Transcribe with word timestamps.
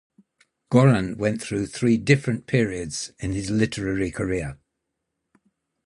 Goran 0.71 1.15
went 1.17 1.43
through 1.43 1.67
three 1.67 1.95
different 1.97 2.47
periods 2.47 3.11
in 3.19 3.33
his 3.33 3.51
literary 3.51 4.09
career. 4.09 4.57